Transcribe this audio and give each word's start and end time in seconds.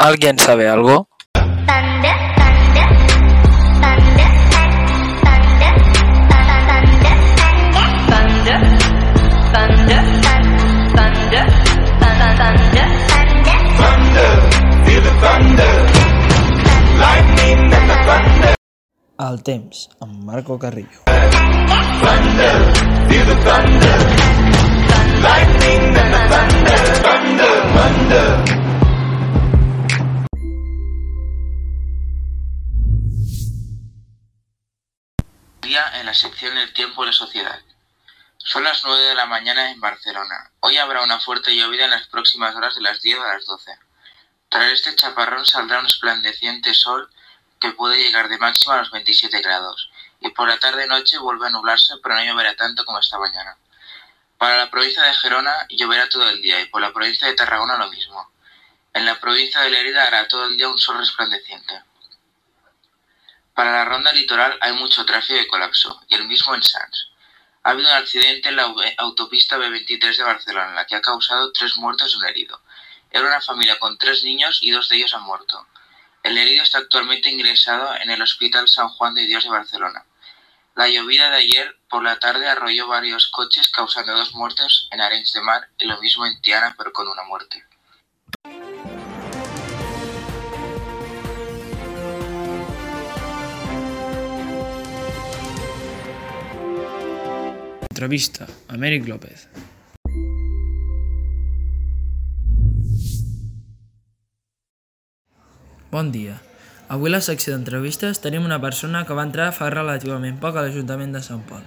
¿Alguien 0.00 0.38
sabe 0.38 0.68
algo? 0.68 1.08
El 19.18 19.42
temps, 19.42 19.88
amb 20.00 20.22
Marco 20.24 20.56
Carrillo. 20.58 21.02
Thunder, 22.00 22.60
feel 23.08 23.26
the 23.26 23.34
thunder. 23.44 23.98
Lightning 25.26 25.96
and 25.96 26.14
the 26.14 26.22
thunder, 26.30 26.80
thunder, 27.02 27.54
thunder. 27.74 28.67
En 35.78 36.06
la 36.06 36.14
sección 36.14 36.58
El 36.58 36.72
tiempo 36.72 37.04
y 37.04 37.06
la 37.06 37.12
sociedad. 37.12 37.60
Son 38.36 38.64
las 38.64 38.82
9 38.82 39.00
de 39.00 39.14
la 39.14 39.26
mañana 39.26 39.70
en 39.70 39.80
Barcelona. 39.80 40.50
Hoy 40.58 40.76
habrá 40.76 41.02
una 41.04 41.20
fuerte 41.20 41.54
llovida 41.54 41.84
en 41.84 41.92
las 41.92 42.08
próximas 42.08 42.52
horas 42.56 42.74
de 42.74 42.80
las 42.80 43.00
10 43.00 43.20
a 43.20 43.34
las 43.34 43.46
12. 43.46 43.78
Tras 44.48 44.72
este 44.72 44.96
chaparrón 44.96 45.46
saldrá 45.46 45.78
un 45.78 45.86
esplandeciente 45.86 46.74
sol 46.74 47.08
que 47.60 47.70
puede 47.70 47.96
llegar 47.96 48.28
de 48.28 48.38
máxima 48.38 48.74
a 48.74 48.78
los 48.78 48.90
27 48.90 49.40
grados. 49.40 49.88
Y 50.18 50.30
por 50.30 50.48
la 50.48 50.58
tarde-noche 50.58 51.16
vuelve 51.18 51.46
a 51.46 51.50
nublarse, 51.50 51.94
pero 52.02 52.16
no 52.16 52.24
lloverá 52.24 52.56
tanto 52.56 52.84
como 52.84 52.98
esta 52.98 53.20
mañana. 53.20 53.56
Para 54.36 54.56
la 54.56 54.70
provincia 54.70 55.04
de 55.04 55.14
Gerona 55.14 55.64
lloverá 55.68 56.08
todo 56.08 56.28
el 56.28 56.42
día 56.42 56.60
y 56.60 56.66
por 56.66 56.80
la 56.80 56.92
provincia 56.92 57.28
de 57.28 57.34
Tarragona 57.34 57.78
lo 57.78 57.88
mismo. 57.88 58.32
En 58.94 59.06
la 59.06 59.20
provincia 59.20 59.60
de 59.60 59.70
Lerida 59.70 60.08
hará 60.08 60.26
todo 60.26 60.46
el 60.46 60.56
día 60.56 60.68
un 60.68 60.78
sol 60.78 60.98
resplandeciente. 60.98 61.84
Para 63.58 63.72
la 63.72 63.84
ronda 63.86 64.12
litoral 64.12 64.56
hay 64.60 64.72
mucho 64.74 65.04
tráfico 65.04 65.40
y 65.40 65.48
colapso, 65.48 66.00
y 66.06 66.14
el 66.14 66.28
mismo 66.28 66.54
en 66.54 66.62
Sants. 66.62 67.10
Ha 67.64 67.70
habido 67.70 67.90
un 67.90 67.96
accidente 67.96 68.50
en 68.50 68.54
la 68.54 68.72
autopista 68.98 69.58
B23 69.58 70.16
de 70.16 70.22
Barcelona, 70.22 70.74
la 70.74 70.86
que 70.86 70.94
ha 70.94 71.00
causado 71.00 71.50
tres 71.50 71.74
muertos 71.74 72.14
y 72.14 72.18
un 72.18 72.26
herido. 72.26 72.62
Era 73.10 73.26
una 73.26 73.40
familia 73.40 73.76
con 73.80 73.98
tres 73.98 74.22
niños 74.22 74.60
y 74.62 74.70
dos 74.70 74.88
de 74.88 74.98
ellos 74.98 75.12
han 75.12 75.24
muerto. 75.24 75.66
El 76.22 76.38
herido 76.38 76.62
está 76.62 76.78
actualmente 76.78 77.30
ingresado 77.30 77.96
en 77.96 78.10
el 78.10 78.22
Hospital 78.22 78.68
San 78.68 78.90
Juan 78.90 79.14
de 79.14 79.26
Dios 79.26 79.42
de 79.42 79.50
Barcelona. 79.50 80.04
La 80.76 80.88
llovida 80.88 81.28
de 81.28 81.38
ayer 81.38 81.76
por 81.90 82.04
la 82.04 82.20
tarde 82.20 82.46
arrolló 82.46 82.86
varios 82.86 83.26
coches 83.26 83.70
causando 83.70 84.16
dos 84.16 84.36
muertes 84.36 84.86
en 84.92 85.00
Arenys 85.00 85.32
de 85.32 85.40
Mar 85.40 85.68
y 85.78 85.86
lo 85.86 86.00
mismo 86.00 86.24
en 86.26 86.40
Tiana 86.42 86.76
pero 86.78 86.92
con 86.92 87.08
una 87.08 87.24
muerte. 87.24 87.66
Entrevista, 97.98 98.46
Amèric 98.70 99.08
López. 99.10 99.48
Bon 105.90 106.12
dia. 106.14 106.38
Avui 106.86 107.10
a 107.10 107.16
la 107.16 107.20
secció 107.26 107.56
d'entrevistes 107.56 108.22
tenim 108.22 108.46
una 108.46 108.60
persona 108.62 109.02
que 109.02 109.18
va 109.18 109.26
entrar 109.26 109.50
fa 109.50 109.72
relativament 109.74 110.38
poc 110.38 110.54
a 110.54 110.62
l'Ajuntament 110.62 111.18
de 111.18 111.26
Sant 111.26 111.42
Pol. 111.50 111.66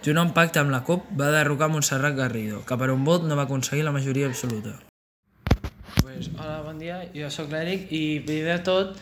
Junt 0.00 0.16
a 0.16 0.24
un 0.30 0.32
pacte 0.32 0.64
amb 0.64 0.72
la 0.72 0.80
CUP 0.80 1.12
va 1.20 1.28
derrocar 1.28 1.68
Montserrat 1.68 2.16
Garrido, 2.16 2.64
que 2.64 2.80
per 2.80 2.88
un 2.96 3.04
vot 3.04 3.28
no 3.28 3.36
va 3.36 3.44
aconseguir 3.44 3.84
la 3.84 3.92
majoria 3.92 4.32
absoluta. 4.32 4.78
Bon 6.70 6.78
dia, 6.78 7.00
jo 7.10 7.26
sóc 7.34 7.48
l'Eric 7.50 7.88
i 7.90 8.20
primer 8.22 8.60
de 8.60 8.62
tot, 8.62 8.98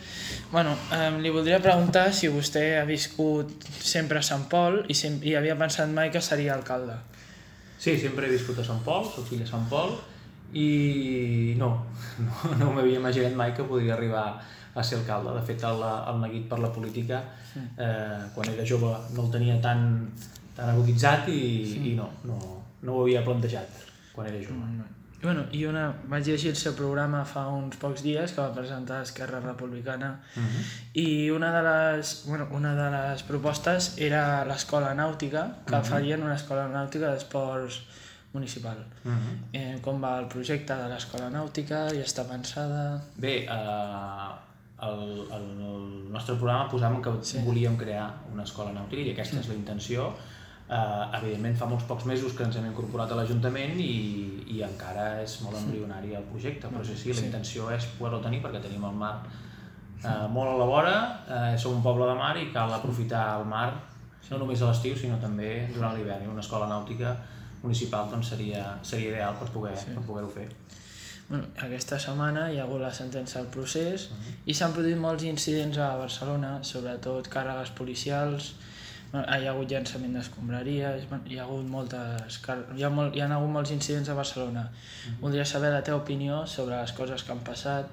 bueno, 0.49 0.71
eh, 0.89 1.19
li 1.21 1.29
voldria 1.29 1.59
preguntar 1.61 2.07
si 2.17 2.25
vostè 2.33 2.63
ha 2.79 2.85
viscut 2.87 3.67
sempre 3.69 4.17
a 4.17 4.25
Sant 4.25 4.47
Pol 4.49 4.79
i, 4.89 4.95
sem 4.97 5.19
i 5.21 5.35
havia 5.37 5.53
pensat 5.59 5.93
mai 5.93 6.09
que 6.09 6.17
seria 6.17 6.55
alcalde. 6.55 6.95
Sí, 7.77 7.93
sempre 8.01 8.25
he 8.25 8.33
viscut 8.33 8.57
a 8.57 8.65
Sant 8.65 8.81
Pol, 8.81 9.05
soc 9.05 9.29
fill 9.29 9.45
de 9.45 9.51
Sant 9.51 9.69
Pol 9.69 9.93
i 10.57 11.53
no, 11.61 11.69
no, 12.25 12.57
no 12.57 12.73
m'havia 12.73 12.97
imaginat 13.03 13.37
mai 13.37 13.53
que 13.53 13.69
podria 13.69 13.93
arribar 13.99 14.25
a 14.73 14.81
ser 14.81 15.03
alcalde. 15.03 15.37
De 15.37 15.45
fet, 15.53 15.69
el, 15.69 15.85
el 15.85 16.21
neguit 16.25 16.49
per 16.49 16.63
la 16.65 16.73
política, 16.73 17.21
eh, 17.53 18.21
quan 18.33 18.49
era 18.57 18.65
jove 18.65 18.95
no 19.13 19.27
el 19.27 19.35
tenia 19.37 19.61
tan, 19.61 19.91
tan 20.57 20.73
aguditzat 20.73 21.29
i, 21.29 21.43
i 21.91 21.99
no, 22.01 22.15
no, 22.25 22.39
no 22.81 22.97
ho 22.97 23.05
havia 23.05 23.21
plantejat 23.29 23.85
quan 24.15 24.25
era 24.25 24.41
jove. 24.41 24.89
I, 25.19 25.25
bueno, 25.25 25.43
i 25.51 25.65
una, 25.67 25.89
vaig 26.07 26.29
llegir 26.29 26.53
el 26.53 26.55
seu 26.55 26.73
programa 26.77 27.25
fa 27.27 27.45
uns 27.51 27.75
pocs 27.79 28.03
dies 28.05 28.31
que 28.31 28.39
va 28.39 28.53
presentar 28.55 29.01
Esquerra 29.03 29.41
Republicana 29.43 30.19
Uh 30.35 30.43
-huh. 30.43 30.63
i 30.93 31.29
una 31.31 31.49
de 31.51 31.61
les, 31.67 32.23
bueno, 32.25 32.47
una 32.51 32.73
de 32.75 32.89
les 32.91 33.23
propostes 33.23 33.97
era 33.97 34.45
l'escola 34.45 34.93
nàutica, 34.93 35.43
que 35.65 35.75
uh 35.75 35.79
-huh. 35.79 35.83
farien 35.83 36.23
una 36.23 36.35
escola 36.35 36.67
nàutica 36.67 37.11
d'esports 37.11 37.81
municipal. 38.33 38.77
Uh 39.03 39.11
-huh. 39.11 39.35
Eh, 39.53 39.79
com 39.81 40.01
va 40.03 40.19
el 40.19 40.27
projecte 40.27 40.73
de 40.73 40.87
l'escola 40.87 41.29
nàutica? 41.29 41.89
Ja 41.89 42.03
està 42.03 42.23
pensada? 42.23 43.01
Bé, 43.17 43.45
eh, 43.45 44.29
el, 44.81 44.99
el, 45.35 45.45
el 45.59 46.11
nostre 46.11 46.35
programa 46.35 46.69
posàvem 46.71 47.01
que 47.01 47.11
sí. 47.21 47.39
volíem 47.45 47.77
crear 47.77 48.09
una 48.33 48.43
escola 48.43 48.71
nàutica 48.71 49.01
i 49.01 49.11
aquesta 49.11 49.39
és 49.39 49.47
la 49.47 49.55
intenció. 49.55 50.13
Eh, 50.69 51.17
evidentment 51.17 51.55
fa 51.57 51.65
molts 51.65 51.87
pocs 51.89 52.05
mesos 52.05 52.35
que 52.37 52.43
ens 52.45 52.55
hem 52.59 52.67
incorporat 52.69 53.09
a 53.09 53.15
l'Ajuntament 53.17 53.79
i, 53.81 53.93
i 54.53 54.59
encara 54.61 55.23
és 55.23 55.39
molt 55.41 55.57
embrionari 55.57 56.13
el 56.13 56.27
projecte, 56.29 56.69
però 56.69 56.83
sí, 56.85 56.97
sí, 56.99 57.13
la 57.17 57.25
intenció 57.25 57.71
és 57.73 57.87
poder-lo 57.97 58.19
tenir 58.21 58.43
perquè 58.43 58.61
tenim 58.61 58.85
el 58.85 58.99
mar 58.99 59.15
eh, 59.25 60.27
molt 60.29 60.51
a 60.51 60.57
la 60.59 60.67
vora, 60.69 60.97
eh, 61.25 61.55
som 61.57 61.73
un 61.73 61.81
poble 61.81 62.05
de 62.05 62.13
mar 62.19 62.35
i 62.37 62.51
cal 62.53 62.75
aprofitar 62.75 63.23
el 63.39 63.47
mar 63.49 63.71
no 64.29 64.37
només 64.37 64.61
a 64.61 64.69
l'estiu 64.69 64.95
sinó 64.97 65.17
també 65.21 65.51
durant 65.73 65.95
l'hivern 65.97 66.25
i 66.25 66.29
una 66.29 66.43
escola 66.45 66.69
nàutica 66.69 67.15
municipal 67.63 68.09
doncs, 68.11 68.29
seria, 68.29 68.65
seria 68.85 69.15
ideal 69.15 69.37
per 69.39 69.49
poder 69.53 69.75
sí. 69.77 69.95
per 69.95 70.03
poder-ho 70.05 70.29
fer. 70.31 70.47
Bueno, 71.29 71.45
aquesta 71.65 71.99
setmana 72.01 72.47
hi 72.49 72.57
ha 72.57 72.65
hagut 72.65 72.81
la 72.81 72.93
sentència 72.93 73.41
del 73.41 73.49
procés 73.53 74.09
uh 74.09 74.15
-huh. 74.17 74.35
i 74.45 74.53
s'han 74.53 74.73
produït 74.73 74.97
molts 74.97 75.23
incidents 75.23 75.77
a 75.77 75.95
Barcelona, 75.97 76.59
sobretot 76.63 77.27
càrregues 77.27 77.71
policials, 77.77 78.53
hi 79.13 79.45
ha 79.47 79.53
hagut 79.53 79.71
llançament 79.71 80.13
d'escombraries, 80.13 81.07
hi 81.25 81.39
ha 81.39 81.45
hagut 81.47 81.65
moltes... 81.69 82.37
Hi 82.77 82.83
ha, 82.83 82.91
molt, 82.93 83.15
hi 83.15 83.23
ha 83.23 83.29
hagut 83.33 83.49
molts 83.55 83.71
incidents 83.73 84.09
a 84.09 84.15
Barcelona. 84.15 84.67
Uh 84.69 85.09
-huh. 85.09 85.21
Voldria 85.21 85.45
saber 85.45 85.71
la 85.73 85.81
teva 85.81 85.97
opinió 85.97 86.45
sobre 86.45 86.75
les 86.81 86.91
coses 86.91 87.23
que 87.23 87.31
han 87.31 87.39
passat. 87.39 87.89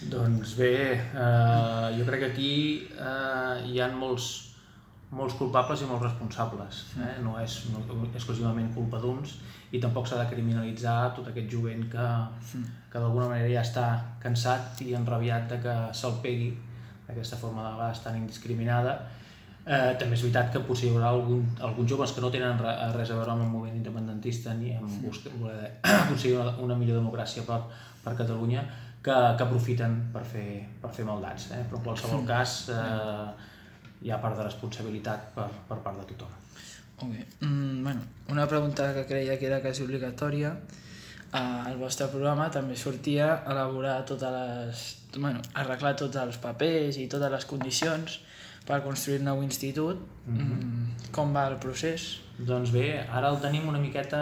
Doncs 0.00 0.54
bé, 0.56 0.96
eh, 0.96 1.98
jo 1.98 2.04
crec 2.06 2.20
que 2.20 2.30
aquí 2.32 2.88
eh, 2.96 3.66
hi 3.68 3.80
ha 3.80 3.88
molts, 3.88 4.54
molts 5.10 5.34
culpables 5.34 5.82
i 5.82 5.84
molts 5.84 6.04
responsables. 6.06 6.84
Eh? 6.96 7.22
No 7.22 7.38
és 7.40 7.66
no, 7.72 7.82
exclusivament 8.14 8.72
culpa 8.74 8.98
d'uns 8.98 9.34
i 9.72 9.78
tampoc 9.78 10.06
s'ha 10.06 10.22
de 10.22 10.30
criminalitzar 10.30 11.12
tot 11.14 11.28
aquest 11.28 11.50
jovent 11.52 11.90
que, 11.90 12.08
que 12.92 12.98
d'alguna 12.98 13.28
manera 13.28 13.48
ja 13.48 13.60
està 13.60 13.86
cansat 14.22 14.80
i 14.80 14.94
enrabiat 14.94 15.48
de 15.48 15.60
que 15.60 15.76
se'l 15.92 16.16
pegui 16.22 16.56
d'aquesta 17.06 17.36
forma 17.36 17.66
de 17.66 17.72
vegades 17.74 18.00
tan 18.00 18.16
indiscriminada. 18.16 19.00
Eh, 19.60 19.92
també 20.00 20.16
és 20.16 20.22
veritat 20.24 20.48
que 20.54 20.62
potser 20.64 20.88
hi 20.88 20.94
haurà 20.94 21.10
algun, 21.12 21.42
alguns 21.60 21.90
joves 21.92 22.14
que 22.16 22.22
no 22.24 22.30
tenen 22.32 22.56
re, 22.58 22.72
res 22.94 23.10
a 23.12 23.18
veure 23.18 23.34
amb 23.34 23.44
el 23.44 23.50
moviment 23.52 23.76
independentista 23.76 24.54
ni 24.56 24.72
amb 24.72 25.02
busca, 25.04 25.32
voler 25.36 25.68
aconseguir 25.98 26.38
una, 26.38 26.54
una 26.64 26.76
millor 26.80 26.96
democràcia 27.02 27.44
per, 27.46 27.60
per 28.00 28.14
Catalunya 28.18 28.64
que, 29.04 29.12
que 29.12 29.44
aprofiten 29.44 29.96
per 30.14 30.24
fer, 30.24 30.48
per 30.80 30.92
fer 30.96 31.04
maldats. 31.08 31.50
Eh? 31.56 31.62
Però 31.68 31.80
en 31.80 31.86
qualsevol 31.90 32.24
cas 32.28 32.54
eh, 32.72 33.50
hi 34.00 34.12
ha 34.12 34.20
part 34.22 34.38
de 34.40 34.46
responsabilitat 34.48 35.28
per, 35.36 35.48
per 35.68 35.78
part 35.84 36.00
de 36.00 36.08
tothom. 36.14 36.38
Okay. 37.00 37.26
Mm, 37.40 37.82
bueno, 37.84 38.00
una 38.28 38.46
pregunta 38.48 38.94
que 38.94 39.06
creia 39.06 39.38
que 39.38 39.46
era 39.46 39.60
quasi 39.60 39.84
obligatòria. 39.84 40.54
Uh, 41.30 41.68
el 41.70 41.76
vostre 41.78 42.08
programa 42.10 42.48
també 42.50 42.74
sortia 42.76 43.44
elaborar 43.46 44.00
totes 44.08 44.32
les... 44.34 44.80
Bueno, 45.14 45.44
arreglar 45.54 45.94
tots 46.00 46.18
els 46.18 46.40
papers 46.42 46.98
i 46.98 47.06
totes 47.12 47.30
les 47.30 47.46
condicions 47.46 48.18
per 48.66 48.82
construir 48.84 49.20
un 49.20 49.24
nou 49.24 49.42
institut. 49.42 50.00
Mm 50.26 50.38
-hmm. 50.38 51.10
Com 51.12 51.32
va 51.34 51.48
el 51.48 51.56
procés? 51.56 52.20
Doncs 52.38 52.70
bé, 52.70 53.06
ara 53.10 53.28
el 53.28 53.40
tenim 53.40 53.68
una 53.68 53.78
miqueta 53.78 54.20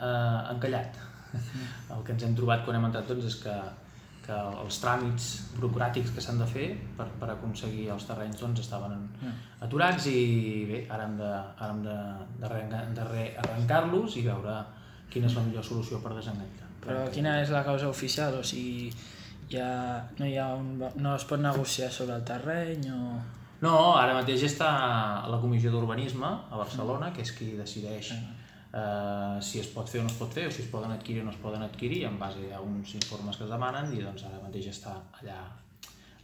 eh, 0.00 0.52
encallat. 0.54 0.96
El 1.90 2.02
que 2.04 2.12
ens 2.12 2.22
hem 2.22 2.34
trobat 2.34 2.64
quan 2.64 2.76
hem 2.76 2.84
entrat 2.84 3.06
doncs, 3.08 3.24
és 3.24 3.36
que, 3.36 3.54
que 4.26 4.32
els 4.64 4.80
tràmits 4.82 5.28
burocràtics 5.56 6.14
que 6.14 6.20
s'han 6.20 6.38
de 6.38 6.46
fer 6.46 6.68
per, 6.96 7.06
per 7.20 7.30
aconseguir 7.30 7.88
els 7.94 8.04
terrenys 8.08 8.40
doncs, 8.40 8.60
estaven 8.60 8.92
en, 8.92 9.08
aturats 9.60 10.06
i 10.06 10.66
bé, 10.70 10.86
ara 10.88 11.04
hem 11.04 11.16
de, 11.16 11.30
ara 11.58 11.70
hem 11.70 11.82
de, 11.82 11.96
de, 12.40 12.48
rearrencar- 12.48 12.94
de 12.94 13.04
rearrencar-los 13.04 14.16
i 14.16 14.22
veure 14.26 14.64
quina 15.10 15.26
és 15.26 15.34
la 15.34 15.42
millor 15.42 15.64
solució 15.64 15.98
per 16.02 16.14
desenganxar. 16.14 16.68
Però 16.84 17.10
quina 17.12 17.40
és 17.42 17.50
la 17.50 17.64
causa 17.64 17.88
oficial? 17.88 18.34
O 18.38 18.42
sigui, 18.42 18.92
hi 19.50 19.58
ha, 19.58 20.08
no, 20.18 20.26
hi 20.26 20.36
ha 20.38 20.54
un, 20.54 20.78
no 20.96 21.14
es 21.16 21.24
pot 21.24 21.40
negociar 21.40 21.90
sobre 21.92 22.14
el 22.16 22.24
terreny 22.24 22.90
o... 22.94 23.20
No, 23.60 23.72
ara 24.00 24.14
mateix 24.16 24.44
està 24.46 24.68
a 25.20 25.28
la 25.28 25.38
Comissió 25.40 25.72
d'Urbanisme 25.72 26.28
a 26.28 26.60
Barcelona, 26.60 27.10
que 27.12 27.24
és 27.26 27.32
qui 27.36 27.52
decideix 27.58 28.12
eh, 28.14 29.38
si 29.44 29.60
es 29.60 29.68
pot 29.74 29.88
fer 29.88 30.00
o 30.00 30.06
no 30.06 30.12
es 30.12 30.16
pot 30.16 30.32
fer, 30.32 30.46
o 30.48 30.54
si 30.54 30.62
es 30.64 30.70
poden 30.72 30.92
adquirir 30.94 31.22
o 31.22 31.26
no 31.28 31.34
es 31.34 31.40
poden 31.42 31.62
adquirir, 31.66 32.04
en 32.08 32.18
base 32.18 32.52
a 32.54 32.60
uns 32.64 32.94
informes 32.96 33.36
que 33.36 33.44
es 33.44 33.52
demanen, 33.52 33.92
i 33.92 34.00
doncs 34.04 34.24
ara 34.30 34.40
mateix 34.42 34.70
està 34.72 34.96
allà, 35.20 35.38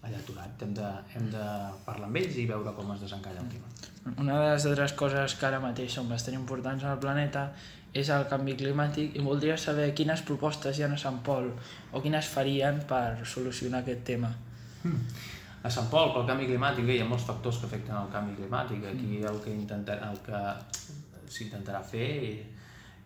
allà 0.01 0.23
aturat. 0.23 0.65
Hem 0.65 0.73
de, 0.81 0.91
hem 1.19 1.31
de 1.35 1.47
parlar 1.85 2.09
amb 2.09 2.21
ells 2.23 2.41
i 2.41 2.49
veure 2.49 2.73
com 2.79 2.95
es 2.97 3.05
desencalla 3.05 3.45
el 3.45 3.53
tema. 3.53 3.73
Una 4.17 4.41
de 4.41 4.51
les 4.55 4.67
altres 4.71 4.95
coses 4.97 5.37
que 5.37 5.49
ara 5.49 5.61
mateix 5.61 5.93
són 5.99 6.09
bastant 6.09 6.39
importants 6.39 6.89
al 6.89 7.01
planeta 7.03 7.51
és 7.97 8.09
el 8.13 8.27
canvi 8.31 8.57
climàtic 8.57 9.17
i 9.17 9.25
voldria 9.25 9.57
saber 9.61 9.93
quines 9.97 10.23
propostes 10.25 10.79
hi 10.79 10.85
ha 10.85 10.93
a 10.93 11.01
Sant 11.01 11.23
Pol 11.27 11.49
o 11.93 12.03
quines 12.05 12.29
farien 12.29 12.83
per 12.89 13.27
solucionar 13.29 13.83
aquest 13.85 14.05
tema. 14.09 14.33
A 15.65 15.71
Sant 15.73 15.89
Pol, 15.91 16.13
pel 16.15 16.27
canvi 16.29 16.51
climàtic, 16.51 16.89
hi 16.89 17.01
ha 17.03 17.09
molts 17.09 17.25
factors 17.27 17.59
que 17.61 17.67
afecten 17.71 17.97
el 17.99 18.11
canvi 18.13 18.37
climàtic. 18.41 18.85
Aquí 18.93 19.23
el 19.23 19.41
que, 19.45 19.55
intenta, 19.55 19.97
el 20.11 20.21
que 20.27 20.43
s'intentarà 21.33 21.81
fer 21.83 22.11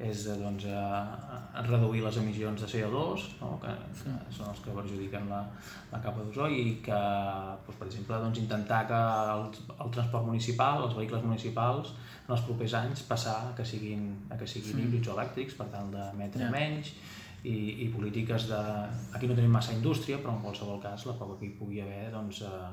és 0.00 0.22
doncs, 0.40 0.64
eh, 0.64 1.62
reduir 1.66 2.00
les 2.02 2.16
emissions 2.22 2.62
de 2.62 2.68
CO2, 2.72 3.24
no? 3.42 3.50
que, 3.60 3.72
que 3.98 4.14
són 4.32 4.48
els 4.48 4.62
que 4.64 4.72
perjudiquen 4.72 5.28
la, 5.28 5.42
la 5.90 6.00
capa 6.00 6.24
d'ozó, 6.24 6.48
i 6.48 6.78
que, 6.84 7.00
doncs, 7.66 7.76
per 7.76 7.88
exemple, 7.90 8.20
doncs, 8.24 8.40
intentar 8.40 8.80
que 8.88 9.00
el, 9.34 9.44
el 9.76 9.92
transport 9.96 10.24
municipal, 10.30 10.86
els 10.86 10.96
vehicles 10.96 11.26
municipals, 11.26 11.92
en 12.24 12.36
els 12.36 12.44
propers 12.48 12.78
anys 12.80 13.04
passar 13.10 13.36
a 13.50 13.54
que 13.58 13.66
siguin, 13.68 14.08
a 14.32 14.40
que 14.40 14.48
siguin 14.48 14.80
híbrids 14.86 15.12
o 15.12 15.18
elèctrics 15.18 15.58
per 15.60 15.68
tal 15.74 15.92
d'emetre 15.92 16.46
Ja. 16.46 16.52
menys, 16.54 16.94
i, 17.44 17.56
i 17.84 17.88
polítiques 17.94 18.48
de... 18.50 18.60
Aquí 19.16 19.28
no 19.28 19.36
tenim 19.36 19.52
massa 19.54 19.74
indústria, 19.76 20.20
però 20.20 20.36
en 20.36 20.42
qualsevol 20.44 20.80
cas 20.82 21.06
la 21.08 21.16
poca 21.18 21.38
que 21.40 21.48
hi 21.48 21.54
pugui 21.58 21.80
haver 21.84 22.10
doncs, 22.14 22.42
eh, 22.46 22.72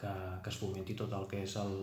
que, 0.00 0.12
que 0.44 0.52
es 0.52 0.60
fomenti 0.60 0.96
tot 0.98 1.12
el 1.16 1.26
que 1.30 1.42
és 1.44 1.56
el, 1.62 1.74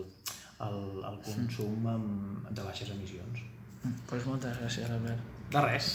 el, 0.67 0.79
el 1.09 1.19
consum 1.25 1.89
amb, 1.95 2.49
de 2.49 2.65
baixes 2.65 2.93
emissions. 2.95 3.45
Doncs 3.83 4.07
pues 4.09 4.25
moltes 4.29 4.57
gràcies, 4.61 4.89
Albert. 4.97 5.31
De 5.53 5.67
res. 5.67 5.93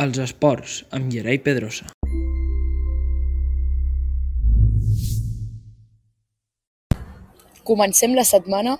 Els 0.00 0.16
esports, 0.16 0.78
amb 0.96 1.10
Gerai 1.12 1.36
Pedrosa. 1.44 1.90
Comencem 7.68 8.14
la 8.16 8.24
setmana 8.24 8.78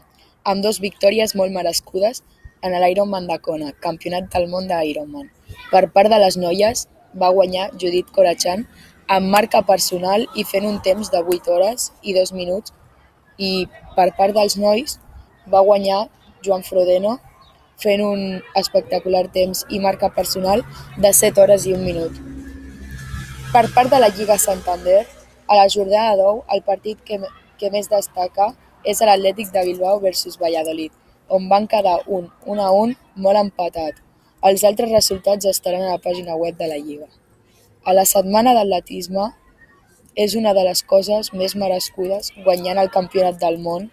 amb 0.49 0.65
dos 0.65 0.79
victòries 0.81 1.35
molt 1.37 1.53
merescudes 1.53 2.23
en 2.65 2.73
l'Ironman 2.73 3.29
de 3.29 3.37
Kona, 3.45 3.75
campionat 3.85 4.33
del 4.33 4.49
món 4.49 4.71
d'Ironman. 4.71 5.29
Per 5.69 5.85
part 5.93 6.09
de 6.09 6.23
les 6.25 6.41
noies 6.41 6.87
va 7.13 7.33
guanyar 7.37 7.69
Judit 7.77 8.09
Corachan 8.17 8.65
amb 9.13 9.29
marca 9.29 9.61
personal 9.69 10.25
i 10.41 10.49
fent 10.49 10.65
un 10.73 10.81
temps 10.81 11.13
de 11.13 11.21
8 11.21 11.53
hores 11.53 11.91
i 12.01 12.17
2 12.17 12.33
minuts 12.33 12.73
i 13.37 13.67
per 13.99 14.15
part 14.17 14.33
dels 14.41 14.57
nois 14.57 14.97
va 15.53 15.67
guanyar 15.69 16.07
Joan 16.41 16.65
Frodeno 16.65 17.19
fent 17.83 18.03
un 18.05 18.43
espectacular 18.61 19.27
temps 19.33 19.65
i 19.69 19.81
marca 19.81 20.11
personal 20.15 20.63
de 20.99 21.13
7 21.13 21.41
hores 21.41 21.67
i 21.67 21.75
1 21.75 21.85
minut. 21.85 22.17
Per 23.53 23.65
part 23.75 23.91
de 23.91 23.99
la 23.99 24.11
Lliga 24.15 24.37
Santander, 24.39 25.07
a 25.49 25.57
la 25.57 25.69
jornada 25.69 26.15
d'9, 26.17 26.45
el 26.55 26.63
partit 26.63 27.01
que, 27.03 27.19
que 27.59 27.71
més 27.75 27.89
destaca 27.91 28.53
és 28.85 29.01
l'Atlètic 29.03 29.51
de 29.55 29.65
Bilbao 29.67 29.99
versus 30.01 30.39
Valladolid, 30.39 30.93
on 31.29 31.49
van 31.49 31.67
quedar 31.67 31.99
un 32.07 32.29
1 32.47 32.63
a 32.63 32.71
1 32.71 32.95
molt 33.25 33.41
empatat. 33.41 33.99
Els 34.47 34.65
altres 34.65 34.93
resultats 34.93 35.49
estaran 35.51 35.83
a 35.85 35.97
la 35.97 36.03
pàgina 36.05 36.37
web 36.37 36.57
de 36.57 36.69
la 36.71 36.79
Lliga. 36.79 37.09
A 37.85 37.93
la 37.97 38.05
setmana 38.05 38.55
d'atletisme 38.57 39.31
és 40.15 40.35
una 40.37 40.53
de 40.55 40.65
les 40.67 40.83
coses 40.83 41.33
més 41.33 41.57
merescudes 41.57 42.33
guanyant 42.45 42.79
el 42.79 42.91
campionat 42.91 43.39
del 43.41 43.59
món, 43.59 43.91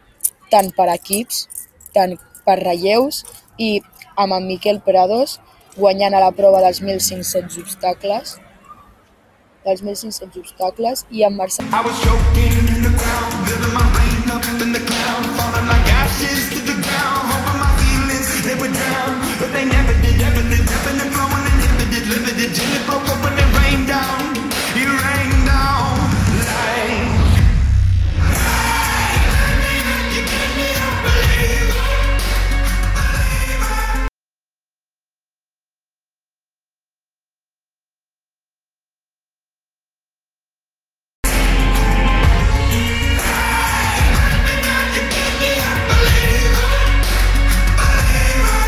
tant 0.51 0.71
per 0.75 0.87
equips, 0.93 1.45
tant 1.93 2.17
per 2.45 2.57
relleus 2.61 3.23
i 3.57 3.81
amb 4.15 4.33
en 4.37 4.47
Miquel 4.47 4.81
Prados 4.85 5.39
guanyant 5.77 6.15
a 6.17 6.23
la 6.23 6.31
prova 6.37 6.61
dels 6.65 6.81
1.500 6.81 7.59
obstacles 7.63 8.37
dels 9.65 9.83
1.500 9.83 10.39
obstacles 10.43 11.05
i 11.11 11.25
amb 11.27 11.37
Marcel 11.43 11.67